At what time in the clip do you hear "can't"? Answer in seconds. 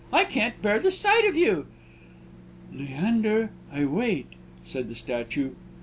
0.23-0.59